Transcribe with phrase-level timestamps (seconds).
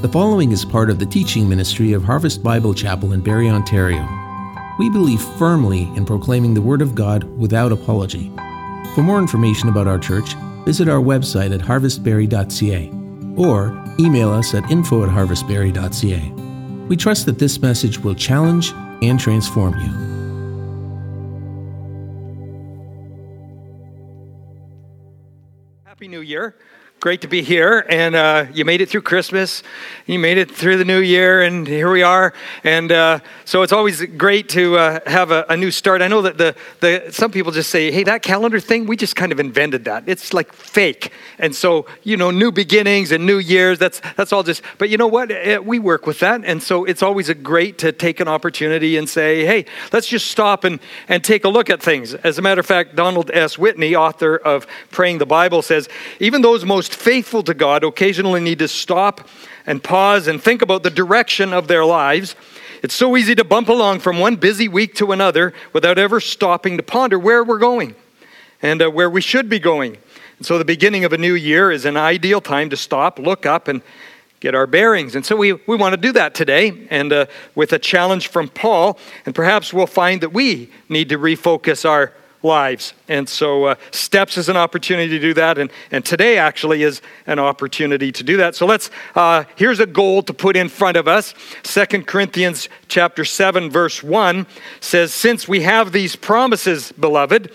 [0.00, 4.06] The following is part of the teaching ministry of Harvest Bible Chapel in Barrie, Ontario.
[4.78, 8.30] We believe firmly in proclaiming the Word of God without apology.
[8.94, 10.34] For more information about our church,
[10.66, 12.90] visit our website at harvestbarrie.ca
[13.42, 16.30] or email us at info at harvestbarrie.ca.
[16.88, 20.06] We trust that this message will challenge and transform you.
[25.86, 26.54] Happy New Year.
[26.98, 27.84] Great to be here.
[27.90, 29.62] And uh, you made it through Christmas.
[30.06, 32.32] You made it through the new year, and here we are.
[32.64, 36.00] And uh, so it's always great to uh, have a, a, new start.
[36.00, 39.14] I know that the, the, some people just say, hey, that calendar thing, we just
[39.14, 40.04] kind of invented that.
[40.06, 41.12] It's like fake.
[41.38, 44.96] And so, you know, new beginnings and new years, that's, that's all just, but you
[44.96, 45.30] know what?
[45.30, 46.46] It, eh, we work with that.
[46.46, 50.28] And so it's always a great to take an opportunity and say, hey, let's just
[50.28, 52.14] stop and, and take a look at things.
[52.14, 53.58] As a matter of fact, Donald S.
[53.58, 58.38] Whitney, author of Praying the Bible, says, even those most most faithful to God occasionally
[58.38, 59.28] need to stop
[59.66, 62.36] and pause and think about the direction of their lives.
[62.80, 66.76] It's so easy to bump along from one busy week to another without ever stopping
[66.76, 67.96] to ponder where we're going
[68.62, 69.96] and uh, where we should be going.
[70.38, 73.46] And so, the beginning of a new year is an ideal time to stop, look
[73.46, 73.82] up, and
[74.38, 75.16] get our bearings.
[75.16, 78.48] And so, we, we want to do that today, and uh, with a challenge from
[78.48, 78.96] Paul.
[79.24, 82.94] And perhaps we'll find that we need to refocus our lives.
[83.08, 85.58] And so, uh, steps is an opportunity to do that.
[85.58, 88.54] And, and today actually is an opportunity to do that.
[88.54, 91.34] So, let's, uh, here's a goal to put in front of us.
[91.62, 94.46] Second Corinthians chapter 7, verse 1
[94.80, 97.52] says, Since we have these promises, beloved,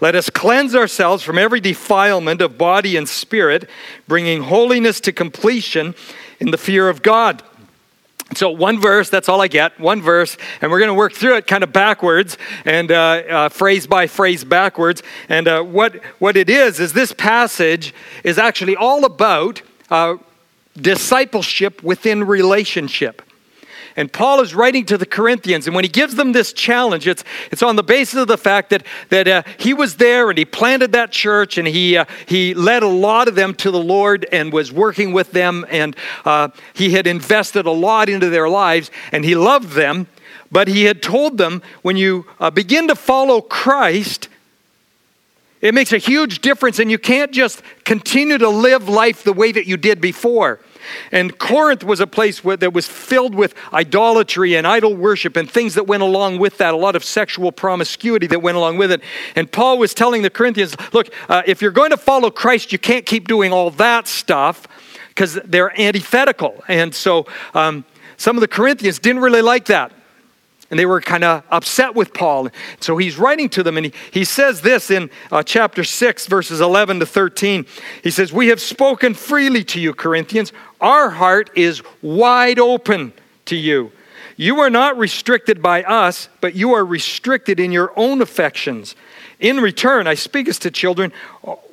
[0.00, 3.68] let us cleanse ourselves from every defilement of body and spirit,
[4.06, 5.94] bringing holiness to completion
[6.40, 7.42] in the fear of God.
[8.34, 11.36] So, one verse, that's all I get, one verse, and we're going to work through
[11.36, 15.02] it kind of backwards and uh, uh, phrase by phrase backwards.
[15.28, 17.94] And uh, what, what it is, is this passage
[18.24, 20.16] is actually all about uh,
[20.76, 23.22] discipleship within relationship.
[23.96, 27.22] And Paul is writing to the Corinthians, and when he gives them this challenge, it's,
[27.52, 30.44] it's on the basis of the fact that, that uh, he was there and he
[30.44, 34.26] planted that church and he, uh, he led a lot of them to the Lord
[34.32, 35.94] and was working with them, and
[36.24, 40.08] uh, he had invested a lot into their lives and he loved them.
[40.50, 44.28] But he had told them when you uh, begin to follow Christ,
[45.60, 49.50] it makes a huge difference, and you can't just continue to live life the way
[49.50, 50.60] that you did before.
[51.12, 55.50] And Corinth was a place where, that was filled with idolatry and idol worship and
[55.50, 58.90] things that went along with that, a lot of sexual promiscuity that went along with
[58.92, 59.02] it.
[59.36, 62.78] And Paul was telling the Corinthians look, uh, if you're going to follow Christ, you
[62.78, 64.66] can't keep doing all that stuff
[65.08, 66.62] because they're antithetical.
[66.68, 67.84] And so um,
[68.16, 69.92] some of the Corinthians didn't really like that.
[70.70, 72.48] And they were kind of upset with Paul.
[72.80, 76.60] So he's writing to them, and he, he says this in uh, chapter 6, verses
[76.60, 77.66] 11 to 13.
[78.02, 80.52] He says, We have spoken freely to you, Corinthians.
[80.80, 83.12] Our heart is wide open
[83.46, 83.92] to you.
[84.36, 88.96] You are not restricted by us, but you are restricted in your own affections.
[89.40, 91.12] In return, I speak as to children,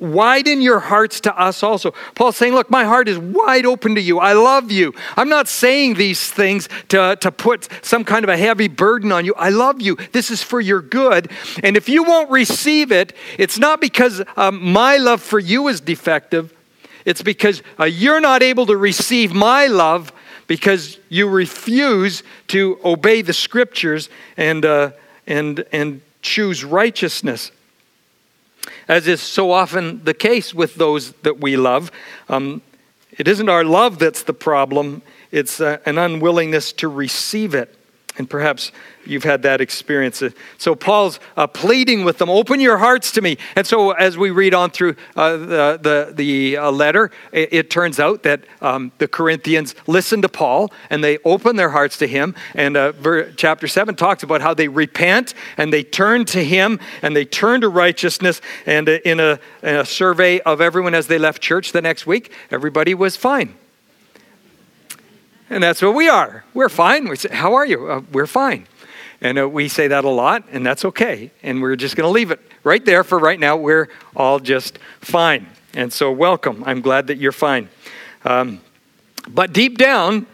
[0.00, 1.92] widen your hearts to us also.
[2.14, 4.18] Paul's saying, Look, my heart is wide open to you.
[4.18, 4.92] I love you.
[5.16, 9.24] I'm not saying these things to, to put some kind of a heavy burden on
[9.24, 9.34] you.
[9.36, 9.96] I love you.
[10.12, 11.30] This is for your good.
[11.62, 15.80] And if you won't receive it, it's not because um, my love for you is
[15.80, 16.52] defective,
[17.04, 20.12] it's because uh, you're not able to receive my love
[20.52, 24.90] because you refuse to obey the scriptures and, uh,
[25.26, 27.50] and, and choose righteousness.
[28.86, 31.90] As is so often the case with those that we love,
[32.28, 32.60] um,
[33.12, 37.74] it isn't our love that's the problem, it's uh, an unwillingness to receive it.
[38.18, 38.72] And perhaps
[39.06, 40.22] you've had that experience.
[40.58, 43.38] So Paul's uh, pleading with them, open your hearts to me.
[43.56, 47.70] And so as we read on through uh, the, the, the uh, letter, it, it,
[47.70, 52.06] turns out that um, the Corinthians listened to Paul and they opened their hearts to
[52.06, 52.34] him.
[52.54, 56.78] And uh, ver- chapter 7 talks about how they repent and they turn to him
[57.00, 58.42] and they turn to righteousness.
[58.66, 62.06] And uh, in a, in a survey of everyone as they left church the next
[62.06, 63.54] week, everybody was fine.
[65.52, 66.44] And that's what we are.
[66.54, 67.06] We're fine.
[67.10, 67.90] We say, How are you?
[67.90, 68.66] Uh, we're fine.
[69.20, 71.30] And uh, we say that a lot, and that's okay.
[71.42, 73.58] And we're just going to leave it right there for right now.
[73.58, 75.46] We're all just fine.
[75.74, 76.64] And so, welcome.
[76.64, 77.68] I'm glad that you're fine.
[78.24, 78.62] Um,
[79.28, 80.26] but deep down,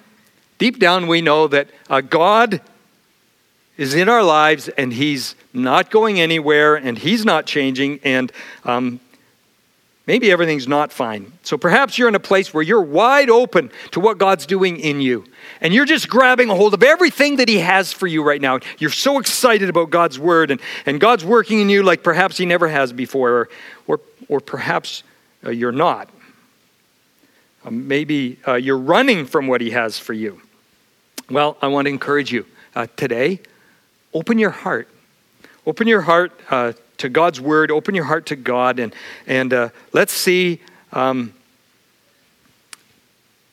[0.58, 2.60] deep down, we know that uh, God
[3.76, 7.98] is in our lives and He's not going anywhere and He's not changing.
[8.04, 8.30] And
[8.64, 9.00] um,
[10.08, 11.30] Maybe everything's not fine.
[11.42, 15.02] So perhaps you're in a place where you're wide open to what God's doing in
[15.02, 15.26] you.
[15.60, 18.60] And you're just grabbing a hold of everything that He has for you right now.
[18.78, 22.46] You're so excited about God's Word and, and God's working in you like perhaps He
[22.46, 23.48] never has before, or,
[23.86, 24.00] or,
[24.30, 25.02] or perhaps
[25.44, 26.08] uh, you're not.
[27.66, 30.40] Um, maybe uh, you're running from what He has for you.
[31.28, 33.40] Well, I want to encourage you uh, today,
[34.14, 34.88] open your heart.
[35.66, 38.94] Open your heart uh, to God's Word, open your heart to God, and,
[39.26, 40.60] and uh, let's see
[40.92, 41.32] um,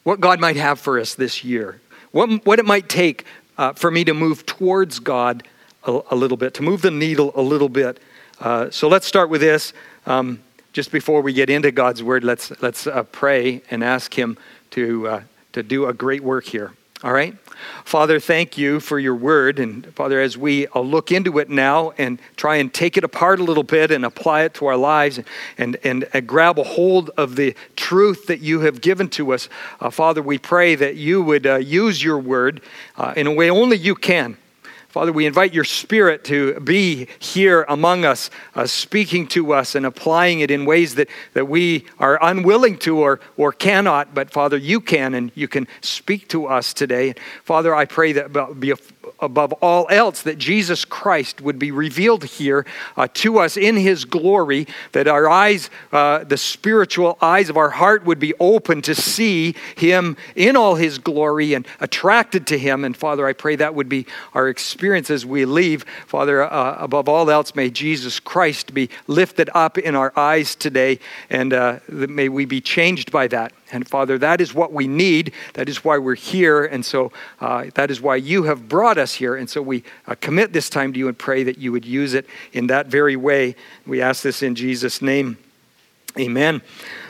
[0.04, 1.80] what God might have for us this year.
[2.12, 3.26] What, what it might take
[3.58, 5.48] uh, for me to move towards God
[5.84, 8.00] a, a, little bit, to move the needle a little bit.
[8.40, 9.74] Uh, so let's start with this.
[10.06, 10.42] Um,
[10.74, 14.38] just before we get into God's word, let's, let's uh, pray and ask Him
[14.72, 15.22] to, uh,
[15.54, 16.74] to do a great work here.
[17.04, 17.36] All right?
[17.84, 19.60] Father, thank you for your word.
[19.60, 23.40] And Father, as we uh, look into it now and try and take it apart
[23.40, 25.20] a little bit and apply it to our lives
[25.58, 29.50] and, and, and grab a hold of the truth that you have given to us,
[29.80, 32.62] uh, Father, we pray that you would uh, use your word
[32.98, 34.38] uh, in a way only you can.
[34.96, 39.86] Father, we invite your spirit to be here among us, uh, speaking to us and
[39.86, 44.14] applying it in ways that, that we are unwilling to or, or cannot.
[44.16, 47.14] But Father, you can, and you can speak to us today.
[47.44, 48.32] Father, I pray that
[49.20, 52.66] above all else that Jesus Christ would be revealed here
[52.98, 57.70] uh, to us in his glory, that our eyes, uh, the spiritual eyes of our
[57.70, 62.84] heart, would be open to see him in all his glory and attracted to him.
[62.84, 65.86] And Father, I pray that would be our experience as we leave.
[66.08, 71.00] Father, uh, above all else, may Jesus Christ be lifted up in our eyes today,
[71.30, 73.54] and uh, may we be changed by that.
[73.72, 75.34] And Father, that is what we need.
[75.54, 76.66] That is why we're here.
[76.66, 79.36] And so uh, that is why you have brought us here.
[79.36, 82.14] And so we uh, commit this time to you and pray that you would use
[82.14, 83.56] it in that very way.
[83.88, 85.38] We ask this in Jesus' name.
[86.18, 86.62] Amen.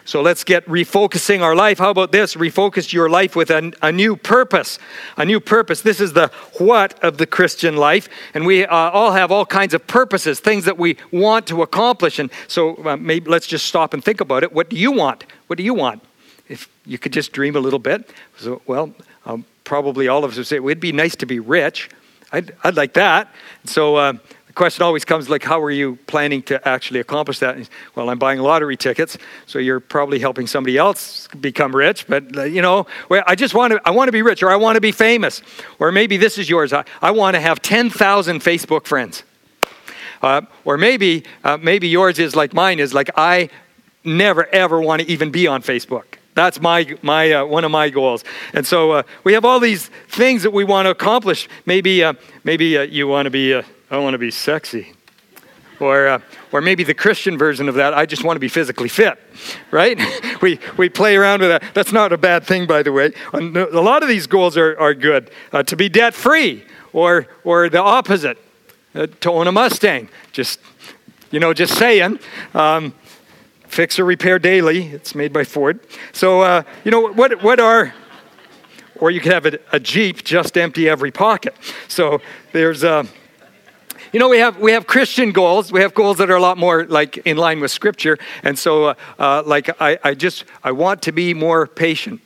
[0.03, 1.77] So let's get refocusing our life.
[1.77, 2.35] How about this?
[2.35, 4.79] Refocus your life with a, a new purpose.
[5.17, 5.81] A new purpose.
[5.81, 8.07] This is the what of the Christian life.
[8.33, 12.17] And we uh, all have all kinds of purposes, things that we want to accomplish.
[12.17, 14.53] And so uh, maybe let's just stop and think about it.
[14.53, 15.25] What do you want?
[15.47, 16.01] What do you want?
[16.47, 18.09] If you could just dream a little bit.
[18.37, 18.93] So, well,
[19.25, 21.89] um, probably all of us would say, it'd be nice to be rich.
[22.31, 23.33] I'd, I'd like that.
[23.65, 24.13] So uh,
[24.47, 27.69] the question always comes like, how are you planning to actually accomplish that?
[27.95, 32.07] Well, I'm buying lottery tickets, so you're probably helping somebody else become rich.
[32.07, 34.51] But uh, you know, well, I just want to, I want to be rich, or
[34.51, 35.41] I want to be famous,
[35.79, 36.73] or maybe this is yours.
[36.73, 39.23] I, I want to have 10,000 Facebook friends.
[40.21, 43.49] Uh, or maybe, uh, maybe yours is like mine is like I
[44.03, 46.17] never ever want to even be on Facebook.
[46.35, 48.25] That's my, my, uh, one of my goals.
[48.53, 51.47] And so uh, we have all these things that we want to accomplish.
[51.65, 54.93] Maybe, uh, maybe uh, you want to be, uh, I want to be sexy.
[55.79, 56.19] Or, uh,
[56.51, 59.17] or maybe the Christian version of that, I just want to be physically fit,
[59.71, 59.97] right?
[60.41, 61.73] we, we play around with that.
[61.73, 63.13] That's not a bad thing, by the way.
[63.33, 65.31] A lot of these goals are, are good.
[65.65, 68.37] to be debt free, or, or the opposite,
[68.93, 70.07] to own a Mustang.
[70.31, 70.59] Just,
[71.31, 72.19] you know, just saying.
[72.53, 72.93] Um,
[73.67, 74.87] fix or repair daily.
[74.87, 75.79] It's made by Ford.
[76.13, 77.93] So, uh, you know, what, what are,
[78.97, 81.53] or you could have a, a, Jeep, just empty every pocket.
[81.87, 82.21] So
[82.53, 83.03] there's, uh,
[84.13, 85.71] you know, we have, we have Christian goals.
[85.71, 88.17] We have goals that are a lot more like in line with Scripture.
[88.43, 92.21] And so, uh, uh like, I, I just, I want to be more patient.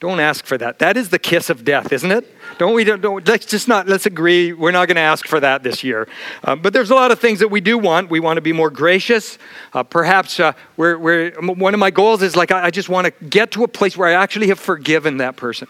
[0.00, 0.78] Don't ask for that.
[0.78, 2.26] That is the kiss of death, isn't it?
[2.56, 2.84] Don't we?
[2.84, 3.86] Don't, don't let's just not.
[3.86, 4.54] Let's agree.
[4.54, 6.08] We're not going to ask for that this year.
[6.42, 8.10] Um, but there's a lot of things that we do want.
[8.10, 9.36] We want to be more gracious.
[9.74, 13.06] Uh, perhaps uh, we're, we're, one of my goals is like I, I just want
[13.06, 15.68] to get to a place where I actually have forgiven that person.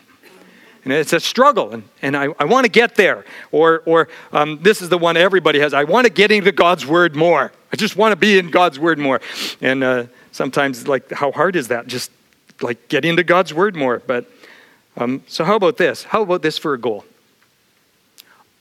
[0.85, 3.25] And it's a struggle, and, and I, I want to get there.
[3.51, 5.75] Or, or um, this is the one everybody has.
[5.75, 7.53] I want to get into God's Word more.
[7.73, 9.21] I just want to be in God's Word more.
[9.61, 11.87] And uh, sometimes, like, how hard is that?
[11.87, 12.11] Just
[12.63, 14.03] like get into God's word more.
[14.07, 14.31] But
[14.97, 16.05] um, so how about this?
[16.05, 17.05] How about this for a goal?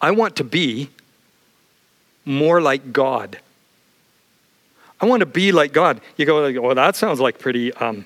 [0.02, 0.90] I want to be
[2.26, 3.40] more like God.
[5.02, 6.02] I want to be like God.
[6.18, 8.06] You go, well, that sounds like pretty um,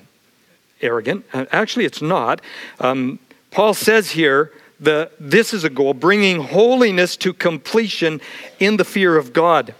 [0.80, 1.24] arrogant.
[1.32, 2.40] Uh, actually, it's not.
[2.80, 3.18] Um,
[3.50, 8.20] Paul says here that this is a goal, bringing holiness to completion
[8.58, 9.74] in the fear of God.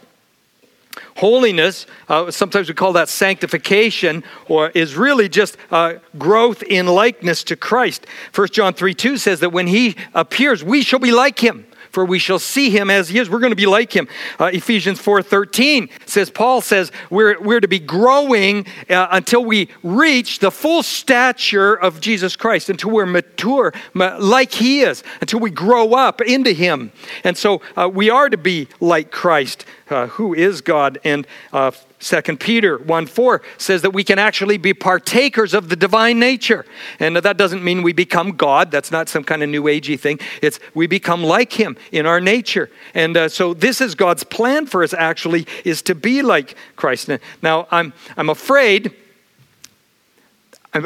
[1.15, 7.43] Holiness, uh, sometimes we call that sanctification, or is really just uh, growth in likeness
[7.45, 8.05] to Christ.
[8.33, 12.03] 1 John 3 2 says that when he appears, we shall be like him for
[12.03, 13.29] we shall see him as he is.
[13.29, 14.09] We're going to be like him.
[14.37, 20.39] Uh, Ephesians 4.13 says, Paul says, we're, we're to be growing uh, until we reach
[20.39, 25.93] the full stature of Jesus Christ, until we're mature like he is, until we grow
[25.93, 26.91] up into him.
[27.23, 30.99] And so uh, we are to be like Christ, uh, who is God.
[31.05, 35.75] And uh, Second Peter 1 4 says that we can actually be partakers of the
[35.75, 36.65] divine nature.
[36.99, 38.69] And that doesn't mean we become God.
[38.69, 40.19] That's not some kind of new agey thing.
[40.41, 42.69] It's we become like Him in our nature.
[42.93, 47.09] And uh, so this is God's plan for us actually, is to be like Christ.
[47.41, 48.93] Now, I'm, I'm afraid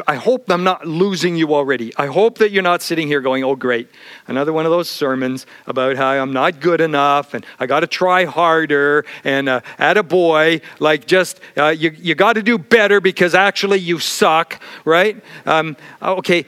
[0.06, 1.92] I hope I'm not losing you already.
[1.96, 3.88] I hope that you're not sitting here going, oh, great,
[4.28, 7.88] another one of those sermons about how I'm not good enough and I got to
[7.88, 12.56] try harder and uh, at a boy, like just, uh, you, you got to do
[12.56, 15.20] better because actually you suck, right?
[15.44, 16.46] Um, okay,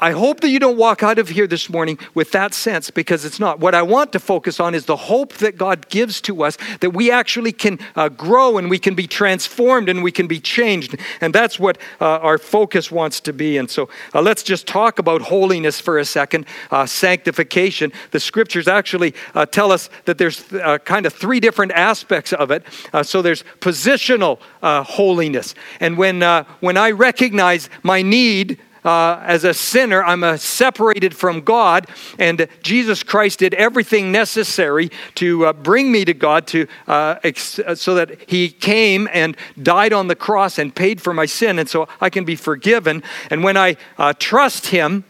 [0.00, 3.24] I hope that you don't walk out of here this morning with that sense because
[3.24, 3.60] it's not.
[3.60, 6.90] What I want to focus on is the hope that God gives to us that
[6.90, 10.96] we actually can uh, grow and we can be transformed and we can be changed.
[11.20, 13.58] And that's what uh, our focus focus wants to be.
[13.58, 17.92] And so uh, let's just talk about holiness for a second, uh, sanctification.
[18.12, 22.50] The scriptures actually uh, tell us that there's uh, kind of three different aspects of
[22.50, 22.62] it.
[22.94, 25.54] Uh, so there's positional uh, holiness.
[25.80, 26.22] And when,
[26.60, 31.86] when I recognize my need, uh, as a sinner, I'm separated from God,
[32.18, 37.58] and Jesus Christ did everything necessary to uh, bring me to God, to uh, ex-
[37.58, 41.58] uh, so that He came and died on the cross and paid for my sin,
[41.58, 43.02] and so I can be forgiven.
[43.30, 45.04] And when I uh, trust Him,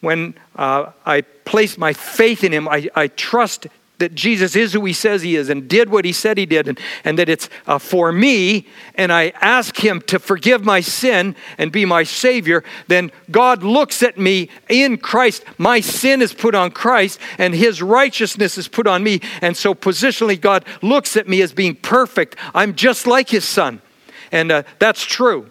[0.00, 3.66] when I place my faith in Him, I, I trust
[3.98, 6.68] that Jesus is who he says he is and did what he said he did,
[6.68, 11.36] and, and that it's uh, for me, and I ask him to forgive my sin
[11.58, 15.44] and be my Savior, then God looks at me in Christ.
[15.58, 19.20] My sin is put on Christ, and his righteousness is put on me.
[19.42, 22.36] And so, positionally, God looks at me as being perfect.
[22.54, 23.82] I'm just like his son.
[24.30, 25.50] And uh, that's true.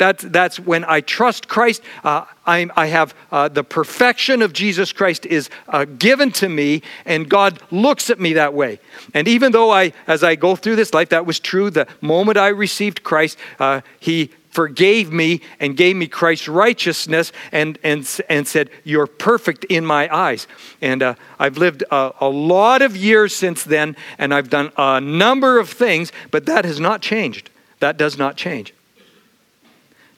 [0.00, 1.82] That's, that's when I trust Christ.
[2.02, 6.80] Uh, i I have uh, the perfection of Jesus Christ is uh, given to me,
[7.04, 8.80] and God looks at me that way.
[9.12, 11.68] And even though I, as I go through this life, that was true.
[11.68, 17.78] The moment I received Christ, uh, He forgave me and gave me Christ's righteousness and,
[17.84, 20.46] and, and said, You're perfect in my eyes.
[20.80, 24.98] And uh, I've lived a, a, lot of years since then, and I've done a
[24.98, 27.50] number of things, but that has not changed.
[27.80, 28.72] That does not change.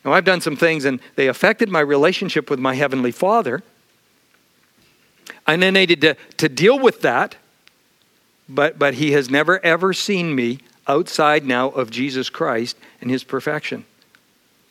[0.05, 3.63] Now, I've done some things and they affected my relationship with my Heavenly Father.
[5.47, 7.37] And then I needed to, to deal with that,
[8.49, 13.25] but, but He has never, ever seen me outside now of Jesus Christ and His
[13.25, 13.85] perfection.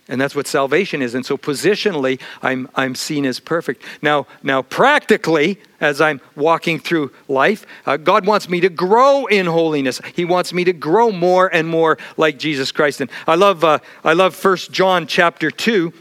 [0.08, 1.16] And that's what salvation is.
[1.16, 3.84] And so positionally, I'm, I'm seen as perfect.
[4.02, 9.46] Now, now, practically, as I'm walking through life, uh, God wants me to grow in
[9.46, 10.02] holiness.
[10.14, 13.00] He wants me to grow more and more like Jesus Christ.
[13.00, 15.94] And I love, uh, I love 1 John chapter 2,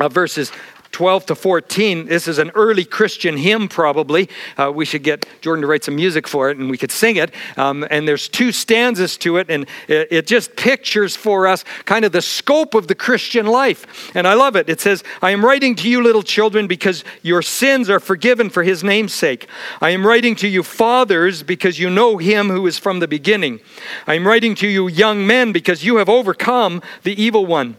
[0.00, 0.52] uh, verses
[0.92, 2.06] 12 to 14.
[2.06, 4.28] This is an early Christian hymn, probably.
[4.58, 7.16] Uh, we should get Jordan to write some music for it and we could sing
[7.16, 7.32] it.
[7.56, 12.04] Um, and there's two stanzas to it, and it, it just pictures for us kind
[12.04, 14.14] of the scope of the Christian life.
[14.14, 14.68] And I love it.
[14.68, 18.62] It says, I am writing to you, little children, because your sins are forgiven for
[18.62, 19.48] his name's sake.
[19.80, 23.60] I am writing to you, fathers, because you know him who is from the beginning.
[24.06, 27.76] I am writing to you, young men, because you have overcome the evil one.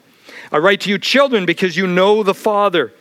[0.52, 2.92] I write to you, children, because you know the Father.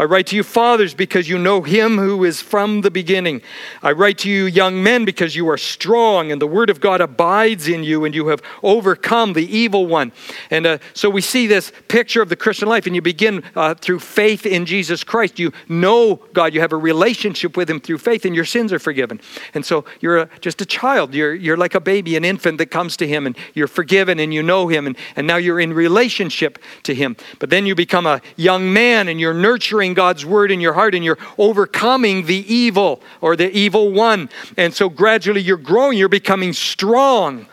[0.00, 3.42] I write to you, fathers, because you know him who is from the beginning.
[3.82, 7.02] I write to you, young men, because you are strong and the word of God
[7.02, 10.12] abides in you and you have overcome the evil one.
[10.48, 13.74] And uh, so we see this picture of the Christian life, and you begin uh,
[13.74, 15.38] through faith in Jesus Christ.
[15.38, 18.78] You know God, you have a relationship with him through faith, and your sins are
[18.78, 19.20] forgiven.
[19.52, 21.12] And so you're a, just a child.
[21.12, 24.32] You're, you're like a baby, an infant that comes to him, and you're forgiven and
[24.32, 27.18] you know him, and, and now you're in relationship to him.
[27.38, 30.94] But then you become a young man and you're nurturing God's word in your heart
[30.94, 34.28] and you're overcoming the evil or the evil one.
[34.56, 37.46] And so gradually you're growing, you're becoming strong.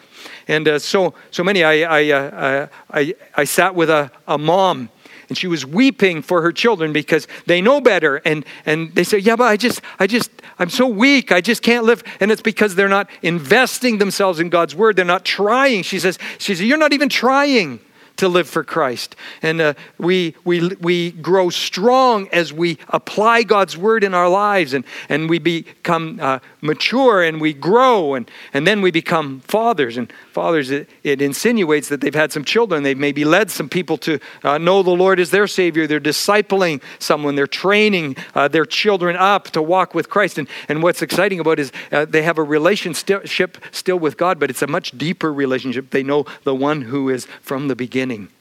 [0.48, 4.38] And uh, so, so many, I, I, uh, uh, I, I sat with a, a
[4.38, 4.90] mom
[5.30, 9.18] and she was weeping for her children because they know better and and they say
[9.18, 11.32] yeah but i just i just i'm so weak.
[11.32, 12.04] I just can't live.
[12.20, 14.96] And it's because they're not investing themselves in god's word.
[14.96, 15.84] They're not trying.
[15.84, 17.80] She says she says you're not even trying
[18.18, 19.16] to live for Christ.
[19.42, 24.74] And uh, we, we, we grow strong as we apply God's word in our lives
[24.74, 29.98] and, and we become uh, mature and we grow and, and then we become fathers.
[29.98, 32.84] And fathers, it, it insinuates that they've had some children.
[32.84, 35.86] They've maybe led some people to uh, know the Lord as their Savior.
[35.86, 37.36] They're discipling someone.
[37.36, 40.40] They're training uh, their children up to walk with Christ.
[40.40, 44.40] And, and what's exciting about it is uh, they have a relationship still with God,
[44.40, 45.92] but it's a much deeper relationship.
[45.92, 48.34] They know the one who is from the beginning beginning.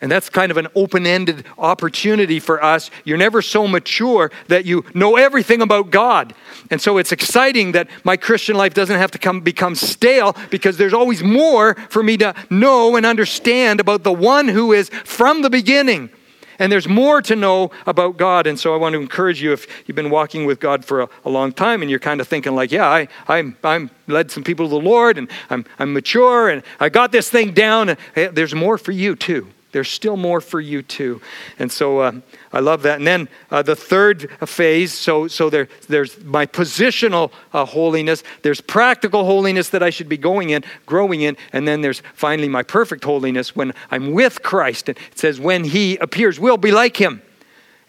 [0.00, 2.90] And that's kind of an open ended opportunity for us.
[3.04, 6.34] You're never so mature that you know everything about God.
[6.70, 10.76] And so it's exciting that my Christian life doesn't have to come, become stale because
[10.76, 15.40] there's always more for me to know and understand about the one who is from
[15.40, 16.10] the beginning.
[16.58, 18.46] And there's more to know about God.
[18.46, 21.08] And so I want to encourage you if you've been walking with God for a,
[21.24, 24.44] a long time and you're kind of thinking, like, yeah, I, I'm, I'm led some
[24.44, 27.96] people to the Lord and I'm, I'm mature and I got this thing down.
[28.14, 29.53] There's more for you too.
[29.74, 31.20] There's still more for you too.
[31.58, 32.12] And so uh,
[32.52, 32.98] I love that.
[32.98, 38.60] And then uh, the third phase so, so there, there's my positional uh, holiness, there's
[38.60, 42.62] practical holiness that I should be going in, growing in, and then there's finally my
[42.62, 44.88] perfect holiness when I'm with Christ.
[44.90, 47.20] It says, when He appears, we'll be like Him.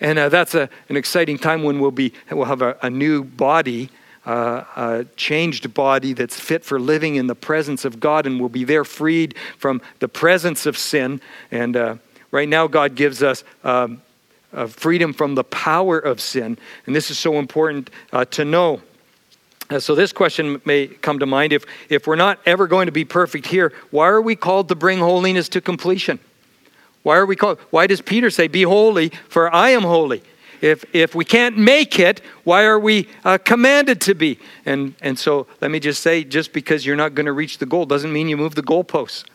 [0.02, 3.24] And uh, that's a, an exciting time when we'll, be, we'll have a, a new
[3.24, 3.92] body
[4.26, 8.50] uh, a changed body that's fit for living in the presence of God and will
[8.50, 11.22] be there freed from the presence of sin.
[11.52, 11.96] And uh,
[12.32, 13.44] right now, God gives us
[14.56, 16.58] uh, freedom from the power of sin.
[16.86, 18.82] And this is so important uh, to know.
[19.70, 22.92] Uh, so, this question may come to mind if, if we're not ever going to
[22.92, 26.20] be perfect here, why are we called to bring holiness to completion?
[27.02, 27.60] Why are we called?
[27.72, 30.24] Why does Peter say, Be holy, for I am holy?
[30.62, 34.40] If, if we can't make it, why are we uh, commanded to be?
[34.66, 37.66] And, and so let me just say just because you're not going to reach the
[37.66, 39.26] goal doesn't mean you move the goalposts.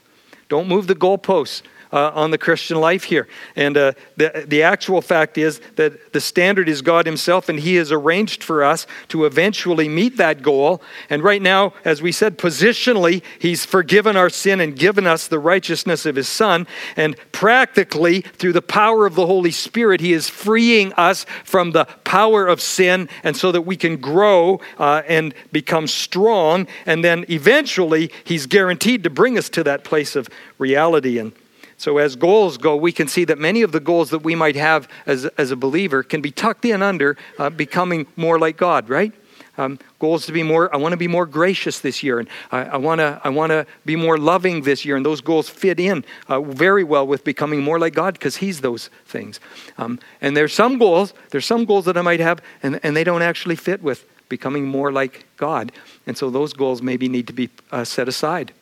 [0.48, 3.28] Don't move the goalposts uh, on the Christian life here.
[3.56, 7.76] And uh, the, the actual fact is that the standard is God Himself, and He
[7.76, 10.82] has arranged for us to eventually meet that goal.
[11.08, 15.38] And right now, as we said, positionally, He's forgiven our sin and given us the
[15.38, 16.66] righteousness of His Son.
[16.96, 21.86] And practically, through the power of the Holy Spirit, He is freeing us from the
[22.04, 26.66] power of sin, and so that we can grow uh, and become strong.
[26.86, 30.28] And then eventually, He's guaranteed to bring us to that place of
[30.58, 31.32] reality and
[31.80, 34.54] so, as goals go, we can see that many of the goals that we might
[34.54, 38.90] have as, as a believer can be tucked in under uh, becoming more like God,
[38.90, 39.14] right?
[39.56, 42.76] Um, goals to be more, I want to be more gracious this year, and I,
[42.76, 46.42] want to I wanna be more loving this year, and those goals fit in uh,
[46.42, 49.40] very well with becoming more like God because He's those things.
[49.78, 53.04] Um, and there's some goals, there's some goals that I might have, and, and they
[53.04, 55.72] don't actually fit with becoming more like God.
[56.06, 58.52] And so those goals maybe need to be uh, set aside.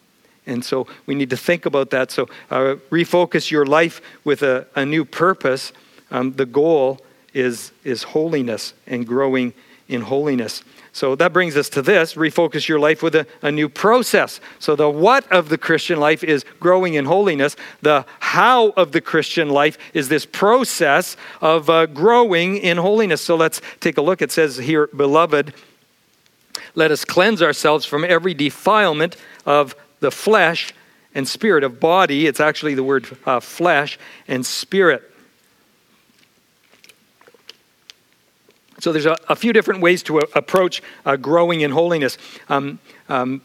[0.49, 2.11] And so we need to think about that.
[2.11, 5.73] So uh, refocus your life with a, a new purpose.
[6.11, 7.01] Um, the goal
[7.35, 9.53] is, is holiness and growing
[9.89, 10.63] in holiness.
[10.93, 14.41] So that brings us to this refocus your life with a, a, new process.
[14.59, 17.57] So, the what of the Christian life is growing in holiness.
[17.83, 23.21] The how of the Christian life is this process of uh, growing in holiness.
[23.21, 24.23] So, let's take a look.
[24.23, 25.55] It says here, Beloved,
[26.75, 30.73] let us cleanse ourselves from every defilement of the flesh
[31.15, 32.27] and spirit of body.
[32.27, 35.03] It's actually the word uh, flesh and spirit.
[38.81, 42.17] So there's a, a few different ways to a, approach uh, growing in holiness.
[42.49, 43.43] Um, um,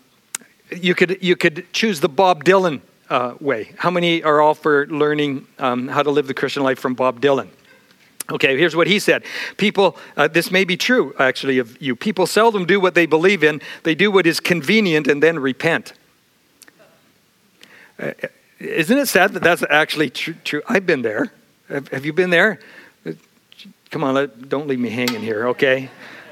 [0.71, 3.73] you could you could choose the Bob Dylan uh, way.
[3.77, 7.21] How many are all for learning um, how to live the Christian life from Bob
[7.21, 7.49] Dylan?
[8.31, 9.23] Okay, here's what he said.
[9.57, 11.95] People, uh, this may be true actually of you.
[11.95, 13.61] People seldom do what they believe in.
[13.83, 15.93] They do what is convenient and then repent.
[18.59, 20.35] Isn't it sad that that's actually true?
[20.43, 20.61] true?
[20.67, 21.33] I've been there.
[21.69, 22.59] Have, have, you been there?
[23.89, 25.89] Come on, let, don't leave me hanging here, okay?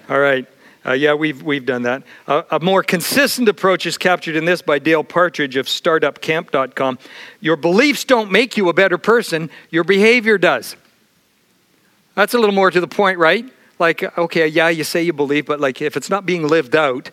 [0.09, 0.47] All right.
[0.83, 2.01] Uh, yeah, we've, we've done that.
[2.27, 6.97] Uh, a more consistent approach is captured in this by Dale Partridge of startupcamp.com.
[7.39, 10.75] Your beliefs don't make you a better person, your behavior does.
[12.15, 13.45] That's a little more to the point, right?
[13.77, 17.11] Like, okay, yeah, you say you believe, but like if it's not being lived out,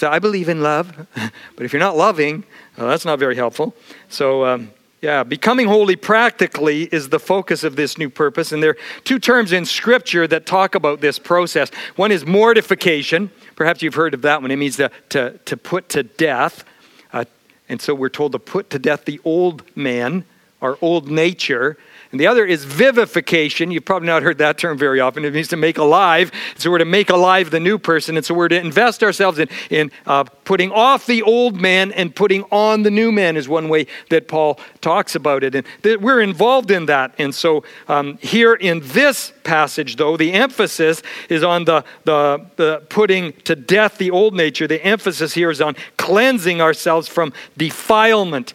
[0.00, 1.06] so I believe in love,
[1.56, 2.44] but if you're not loving,
[2.78, 3.74] well, that's not very helpful.
[4.08, 4.70] So, um,
[5.02, 8.50] yeah, becoming holy practically is the focus of this new purpose.
[8.50, 11.68] And there are two terms in Scripture that talk about this process.
[11.96, 13.30] One is mortification.
[13.56, 14.50] Perhaps you've heard of that one.
[14.50, 16.64] It means to, to, to put to death.
[17.12, 17.26] Uh,
[17.68, 20.24] and so we're told to put to death the old man,
[20.62, 21.76] our old nature,
[22.12, 23.70] and the other is vivification.
[23.70, 25.24] You've probably not heard that term very often.
[25.24, 26.32] It means to make alive.
[26.56, 28.16] So we're to make alive the new person.
[28.16, 32.14] And so we're to invest ourselves in, in uh, putting off the old man and
[32.14, 35.54] putting on the new man, is one way that Paul talks about it.
[35.54, 37.14] And that we're involved in that.
[37.18, 42.82] And so um, here in this passage, though, the emphasis is on the, the, the
[42.88, 44.66] putting to death the old nature.
[44.66, 48.52] The emphasis here is on cleansing ourselves from defilement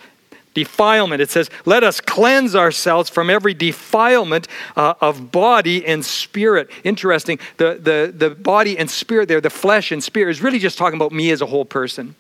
[0.56, 1.22] defilement.
[1.22, 6.72] It says, Let us cleanse ourselves from every defilement uh, of body and spirit.
[6.84, 7.38] Interesting.
[7.58, 10.98] The, the, the body and spirit there, the flesh and spirit, is really just talking
[10.98, 12.16] about me as a whole person.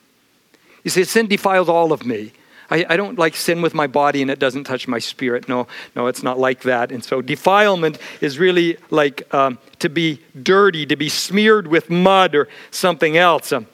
[0.83, 2.31] You see, sin defiles all of me.
[2.69, 5.47] I, I, don't like sin with my body and it doesn't touch my spirit.
[5.47, 6.91] No, no, it's not like that.
[6.91, 12.33] And so defilement is really like um, to be dirty, to be smeared with mud
[12.33, 13.51] or something else.
[13.51, 13.67] Um,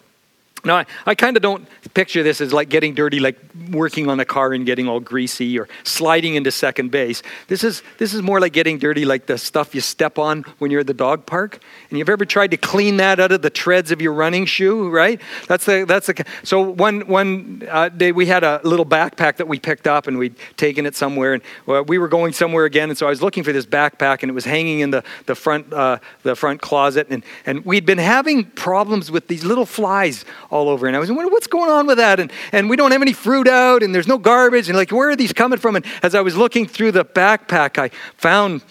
[0.64, 3.38] Now, I, I kind of don't picture this as like getting dirty, like
[3.72, 7.24] working on a car and getting all greasy or sliding into second base.
[7.48, 10.70] This is, this is more like getting dirty, like the stuff you step on when
[10.70, 11.60] you're at the dog park.
[11.90, 14.90] And you've ever tried to clean that out of the treads of your running shoe,
[14.90, 15.20] right?
[15.48, 19.48] That's the, that's the, so one, one uh, day we had a little backpack that
[19.48, 21.34] we picked up and we'd taken it somewhere.
[21.34, 22.90] And well, we were going somewhere again.
[22.90, 25.36] And so I was looking for this backpack and it was hanging in the, the,
[25.36, 27.08] front, uh, the front closet.
[27.10, 30.86] And, and we'd been having problems with these little flies all over.
[30.86, 32.20] And I was wondering, what's going on with that?
[32.20, 34.68] And, and we don't have any fruit out, and there's no garbage.
[34.70, 35.76] And like, where are these coming from?
[35.78, 38.62] And as I was looking through the backpack, I found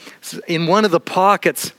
[0.47, 1.73] in one of the pockets,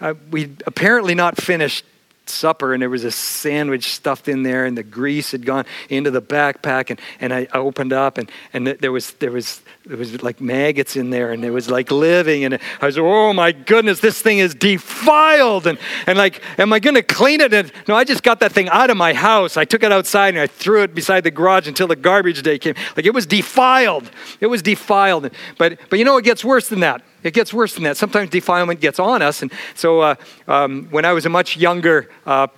[0.00, 1.84] uh, we'd apparently not finished
[2.30, 6.10] supper and there was a sandwich stuffed in there and the grease had gone into
[6.10, 10.22] the backpack and, and I opened up and, and there was there was there was
[10.22, 13.52] like maggots in there and it was like living and I was like, oh my
[13.52, 17.52] goodness this thing is defiled and, and like am I gonna clean it?
[17.52, 19.56] And no I just got that thing out of my house.
[19.56, 22.58] I took it outside and I threw it beside the garage until the garbage day
[22.58, 22.74] came.
[22.96, 24.10] Like it was defiled.
[24.40, 25.30] It was defiled.
[25.58, 27.96] But but you know it gets worse than that it gets worse than that.
[27.96, 29.42] Sometimes defilement gets on us.
[29.42, 30.14] And so uh,
[30.48, 32.48] um, when I was a much younger uh,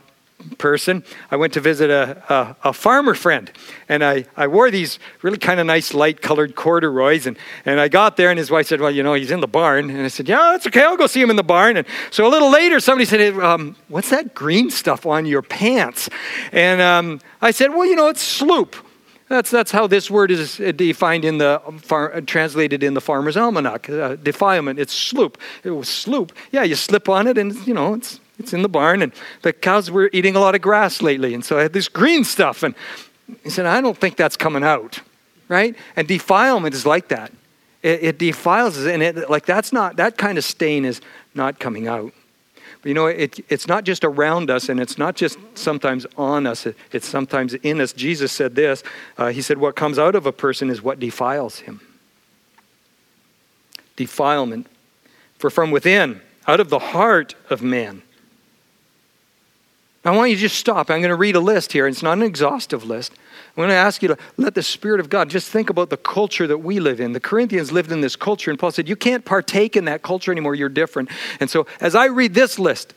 [0.59, 3.51] person, I went to visit a, a, a, farmer friend.
[3.89, 7.27] And I, I wore these really kind of nice light colored corduroys.
[7.27, 9.47] And, and I got there, and his wife said, Well, you know, he's in the
[9.47, 9.91] barn.
[9.91, 10.83] And I said, Yeah, that's okay.
[10.83, 11.77] I'll go see him in the barn.
[11.77, 16.09] And so a little later, somebody said, um, What's that green stuff on your pants?
[16.51, 18.77] And um, I said, Well, you know, it's sloop.
[19.33, 23.89] That's, that's how this word is defined in the, far, translated in the Farmer's Almanac.
[23.89, 25.39] Uh, defilement, it's sloop.
[25.65, 26.33] It was sloop.
[26.51, 29.01] Yeah, you slip on it and, you know, it's, it's in the barn.
[29.01, 31.33] And the cows were eating a lot of grass lately.
[31.33, 32.63] And so I had this green stuff.
[32.63, 32.75] And
[33.43, 35.01] he said, I don't think that's coming out,
[35.49, 35.75] right?
[35.97, 37.33] And defilement is like that.
[37.83, 41.01] It, it defiles, and it, like that's not, that kind of stain is
[41.35, 42.13] not coming out.
[42.81, 46.47] But you know, it, it's not just around us and it's not just sometimes on
[46.47, 47.93] us, it, it's sometimes in us.
[47.93, 48.83] Jesus said this
[49.19, 51.81] uh, He said, What comes out of a person is what defiles him.
[53.97, 54.67] Defilement.
[55.39, 58.03] For from within, out of the heart of man,
[60.05, 60.91] I want you to just stop.
[60.91, 61.87] I'm going to read a list here.
[61.87, 63.13] It's not an exhaustive list.
[63.57, 65.97] I'm going to ask you to let the Spirit of God just think about the
[65.97, 67.13] culture that we live in.
[67.13, 70.33] The Corinthians lived in this culture, and Paul said, You can't partake in that culture
[70.33, 70.57] anymore.
[70.57, 71.09] You're different.
[71.39, 72.95] And so, as I read this list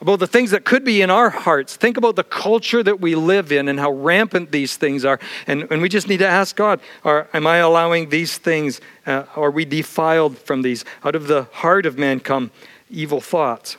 [0.00, 3.14] about the things that could be in our hearts, think about the culture that we
[3.14, 5.18] live in and how rampant these things are.
[5.46, 8.80] And, and we just need to ask God, are, Am I allowing these things?
[9.04, 10.86] Uh, are we defiled from these?
[11.04, 12.52] Out of the heart of man come
[12.88, 13.76] evil thoughts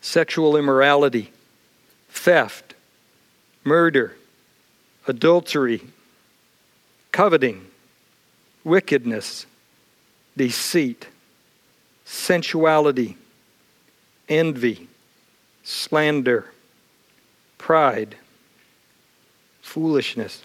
[0.00, 1.30] sexual immorality,
[2.08, 2.74] theft,
[3.64, 4.16] murder,
[5.06, 5.82] adultery,
[7.12, 7.66] coveting,
[8.64, 9.46] wickedness,
[10.36, 11.08] deceit,
[12.04, 13.16] sensuality,
[14.28, 14.88] envy,
[15.62, 16.50] slander,
[17.58, 18.16] pride,
[19.60, 20.42] foolishness.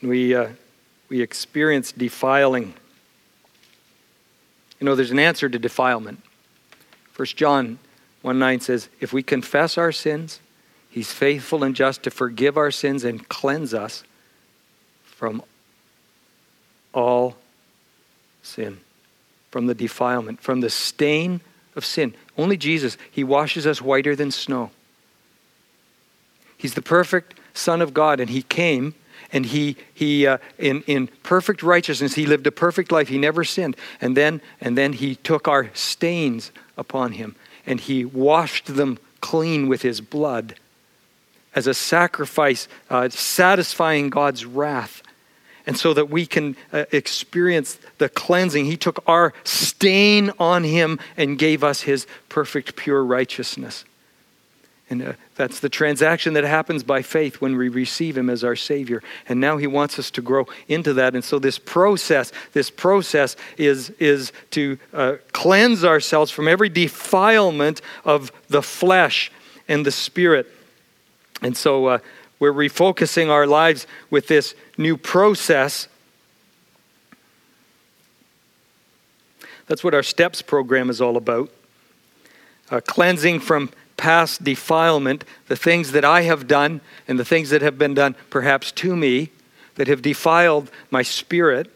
[0.00, 0.50] We, uh,
[1.08, 2.74] we experience defiling.
[4.80, 6.22] You know, there's an answer to defilement.
[7.18, 7.80] 1 John
[8.22, 10.38] 1 9 says, If we confess our sins,
[10.88, 14.04] he's faithful and just to forgive our sins and cleanse us
[15.04, 15.42] from
[16.94, 17.36] all
[18.42, 18.78] sin,
[19.50, 21.40] from the defilement, from the stain
[21.74, 22.14] of sin.
[22.36, 24.70] Only Jesus, he washes us whiter than snow.
[26.56, 28.94] He's the perfect Son of God, and he came
[29.32, 33.44] and he he uh, in in perfect righteousness he lived a perfect life he never
[33.44, 37.36] sinned and then and then he took our stains upon him,
[37.66, 40.54] and he washed them clean with his blood
[41.54, 45.02] as a sacrifice, uh, satisfying God's wrath.
[45.66, 48.64] And so that we can uh, experience the cleansing.
[48.64, 53.84] He took our stain on him and gave us his perfect, pure righteousness.
[54.90, 58.56] And uh, that's the transaction that happens by faith when we receive Him as our
[58.56, 59.02] Savior.
[59.28, 61.14] And now He wants us to grow into that.
[61.14, 67.82] And so this process, this process is, is to uh, cleanse ourselves from every defilement
[68.04, 69.30] of the flesh
[69.68, 70.46] and the spirit.
[71.42, 71.98] And so uh,
[72.38, 75.88] we're refocusing our lives with this new process.
[79.66, 81.50] That's what our STEPS program is all about.
[82.70, 87.60] Uh, cleansing from past defilement, the things that I have done and the things that
[87.60, 89.30] have been done perhaps to me
[89.74, 91.70] that have defiled my spirit,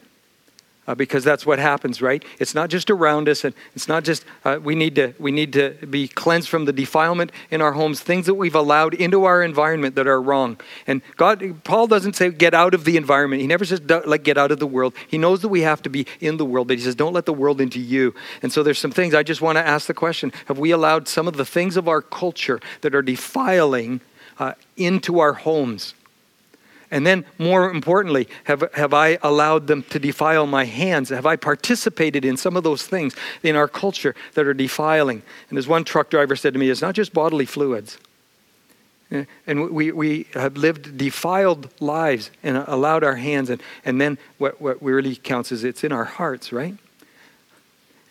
[0.86, 2.24] uh, because that's what happens, right?
[2.40, 5.52] It's not just around us, and it's not just uh, we need to we need
[5.52, 9.42] to be cleansed from the defilement in our homes, things that we've allowed into our
[9.42, 10.58] environment that are wrong.
[10.86, 13.42] And God, Paul doesn't say get out of the environment.
[13.42, 14.94] He never says like get out of the world.
[15.06, 17.26] He knows that we have to be in the world, but he says don't let
[17.26, 18.14] the world into you.
[18.42, 21.06] And so there's some things I just want to ask the question: Have we allowed
[21.06, 24.00] some of the things of our culture that are defiling
[24.38, 25.94] uh, into our homes?
[26.92, 31.08] And then, more importantly, have, have I allowed them to defile my hands?
[31.08, 35.22] Have I participated in some of those things in our culture that are defiling?
[35.48, 37.96] And as one truck driver said to me, it's not just bodily fluids.
[39.10, 44.18] Eh, and we, we have lived defiled lives and allowed our hands, and, and then
[44.36, 46.76] what, what really counts is it's in our hearts, right?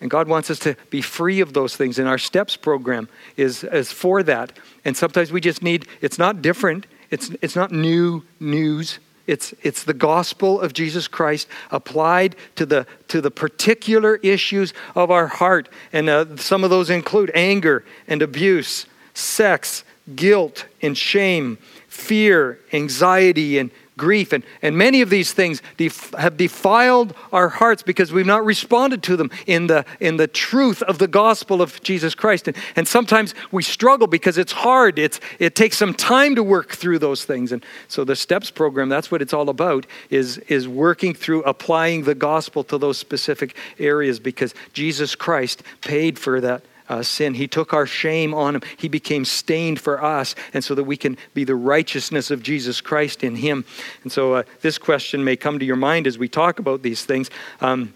[0.00, 2.00] And God wants us to be free of those things.
[2.00, 4.58] And our STEPS program is, is for that.
[4.84, 8.98] And sometimes we just need, it's not different, it's, it's not new news.
[9.26, 15.10] It's, it's the gospel of Jesus Christ applied to the, to the particular issues of
[15.10, 15.68] our heart.
[15.92, 19.84] And uh, some of those include anger and abuse, sex,
[20.16, 24.32] guilt and shame, fear, anxiety, and grief.
[24.32, 29.02] And, and many of these things def- have defiled our hearts because we've not responded
[29.04, 32.48] to them in the, in the truth of the gospel of Jesus Christ.
[32.48, 34.98] And, and sometimes we struggle because it's hard.
[34.98, 37.52] It's, it takes some time to work through those things.
[37.52, 42.04] And so the STEPS program, that's what it's all about, is, is working through applying
[42.04, 47.34] the gospel to those specific areas because Jesus Christ paid for that uh, sin.
[47.34, 48.62] He took our shame on him.
[48.76, 52.80] He became stained for us, and so that we can be the righteousness of Jesus
[52.80, 53.64] Christ in him.
[54.02, 57.04] And so uh, this question may come to your mind as we talk about these
[57.04, 57.30] things.
[57.60, 57.94] Um,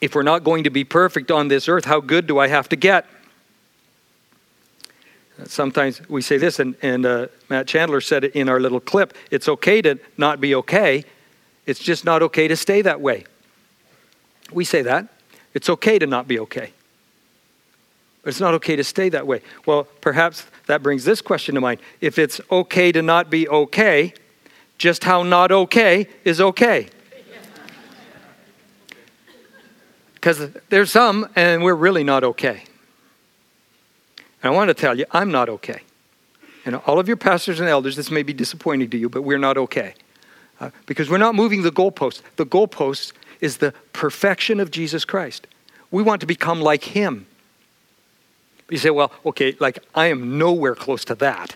[0.00, 2.68] if we're not going to be perfect on this earth, how good do I have
[2.70, 3.06] to get?
[5.44, 9.14] Sometimes we say this, and, and uh, Matt Chandler said it in our little clip
[9.30, 11.04] it's okay to not be okay,
[11.66, 13.24] it's just not okay to stay that way.
[14.52, 15.08] We say that.
[15.52, 16.72] It's okay to not be okay.
[18.26, 19.40] It's not okay to stay that way.
[19.66, 21.80] Well, perhaps that brings this question to mind.
[22.00, 24.12] If it's okay to not be okay,
[24.78, 26.88] just how not okay is okay?
[30.14, 32.64] Because there's some, and we're really not okay.
[34.42, 35.82] And I want to tell you, I'm not okay.
[36.64, 39.38] And all of your pastors and elders, this may be disappointing to you, but we're
[39.38, 39.94] not okay.
[40.58, 42.22] Uh, because we're not moving the goalpost.
[42.36, 45.46] The goalpost is the perfection of Jesus Christ.
[45.92, 47.26] We want to become like Him.
[48.68, 51.54] You say, well, okay, like I am nowhere close to that.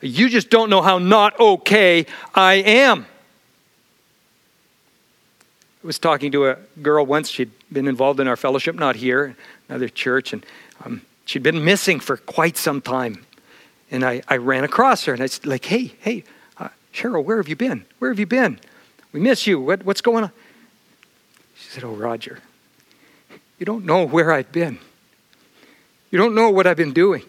[0.00, 3.06] You just don't know how not okay I am.
[5.82, 7.28] I was talking to a girl once.
[7.30, 9.36] She'd been involved in our fellowship, not here,
[9.68, 10.44] another church, and
[10.84, 13.24] um, she'd been missing for quite some time.
[13.90, 16.24] And I, I ran across her and I said, like, hey, hey,
[16.58, 17.84] uh, Cheryl, where have you been?
[17.98, 18.58] Where have you been?
[19.12, 19.60] We miss you.
[19.60, 20.32] What, what's going on?
[21.54, 22.40] She said, oh, Roger,
[23.58, 24.78] you don't know where I've been.
[26.10, 27.22] You don't know what I've been doing.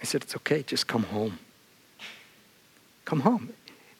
[0.00, 1.38] I said, It's okay, just come home.
[3.04, 3.50] Come home.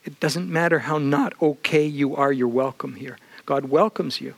[0.04, 3.18] It doesn't matter how not okay you are, you're welcome here.
[3.46, 4.34] God welcomes you.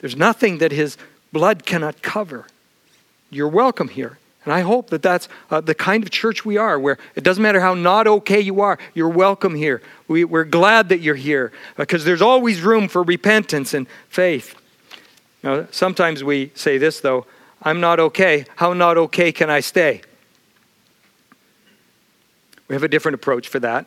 [0.00, 0.96] There's nothing that His
[1.32, 2.46] blood cannot cover.
[3.30, 4.18] You're welcome here.
[4.44, 7.42] And I hope that that's uh, the kind of church we are, where it doesn't
[7.42, 9.82] matter how not okay you are, you're welcome here.
[10.06, 14.54] We, are glad that you're here because there's always room for repentance and faith.
[15.42, 17.26] Now, sometimes we say this, though
[17.62, 18.44] I'm not okay.
[18.56, 20.02] How not okay can I stay?
[22.68, 23.86] We have a different approach for that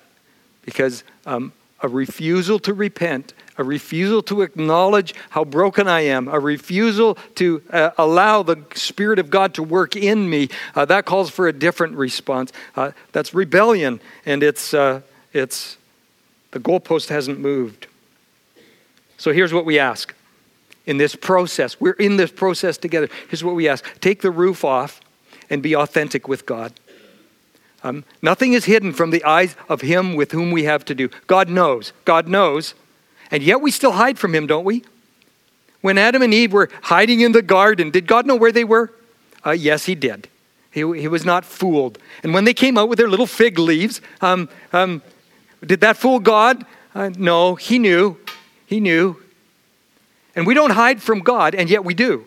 [0.64, 6.40] because um, a refusal to repent, a refusal to acknowledge how broken I am, a
[6.40, 11.30] refusal to uh, allow the Spirit of God to work in me, uh, that calls
[11.30, 12.52] for a different response.
[12.76, 15.02] Uh, that's rebellion, and it's, uh,
[15.34, 15.78] it's
[16.52, 17.88] the goalpost hasn't moved.
[19.18, 20.14] So here's what we ask
[20.86, 21.80] in this process.
[21.80, 23.10] We're in this process together.
[23.30, 25.02] Here's what we ask take the roof off
[25.50, 26.74] and be authentic with God.
[27.84, 31.10] Um, nothing is hidden from the eyes of Him with whom we have to do.
[31.28, 31.94] God knows.
[32.06, 32.74] God knows.
[33.32, 34.84] And yet we still hide from Him, don't we?
[35.82, 38.92] When Adam and Eve were hiding in the garden, did God know where they were?
[39.46, 40.28] Uh, yes, He did.
[40.70, 41.98] He, he was not fooled.
[42.24, 45.02] And when they came out with their little fig leaves, um, um,
[45.66, 46.66] did that fool God?
[46.94, 48.18] Uh, no, He knew.
[48.68, 49.22] He knew.
[50.36, 52.26] And we don't hide from God, and yet we do.